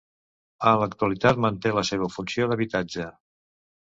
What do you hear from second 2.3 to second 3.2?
d'habitatge.